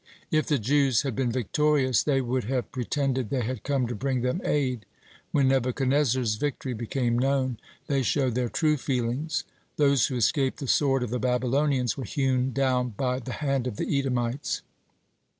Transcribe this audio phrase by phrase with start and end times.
[0.31, 4.21] If the Jews had been victorious, they would have pretended they had come to bring
[4.21, 4.87] them aid.
[5.31, 9.43] When Nebuchadnezzar's victory became known, they showed their true feelings.
[9.77, 13.77] Those who escaped the sword of the Babylonians, were hewn down by the hand of
[13.77, 14.63] the Edomites.